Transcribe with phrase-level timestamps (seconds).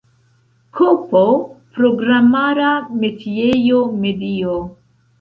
[0.79, 1.11] Kp
[1.77, 2.73] programara
[3.05, 4.61] metiejo, medio.